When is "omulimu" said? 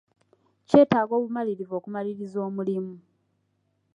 2.47-2.95